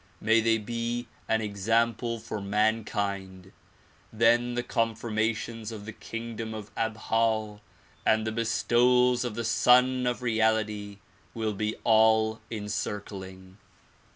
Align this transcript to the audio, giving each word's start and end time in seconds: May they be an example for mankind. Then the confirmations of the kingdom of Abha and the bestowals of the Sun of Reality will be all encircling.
May 0.19 0.41
they 0.41 0.57
be 0.57 1.07
an 1.27 1.41
example 1.41 2.17
for 2.17 2.41
mankind. 2.41 3.51
Then 4.11 4.55
the 4.55 4.63
confirmations 4.63 5.71
of 5.71 5.85
the 5.85 5.93
kingdom 5.93 6.55
of 6.55 6.73
Abha 6.73 7.59
and 8.03 8.25
the 8.25 8.31
bestowals 8.31 9.23
of 9.23 9.35
the 9.35 9.43
Sun 9.45 10.07
of 10.07 10.23
Reality 10.23 10.97
will 11.35 11.53
be 11.53 11.75
all 11.83 12.41
encircling. 12.49 13.59